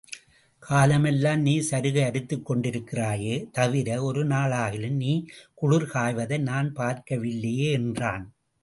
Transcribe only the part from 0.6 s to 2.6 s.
காலமெல்லாம் நீ சருகு அரித்துக்